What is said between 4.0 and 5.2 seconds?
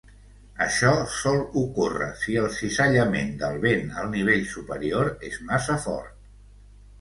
al nivell superior